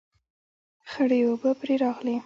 خړې 0.91 1.19
اوبه 1.27 1.51
پرې 1.59 1.75
راغلې 1.83 2.15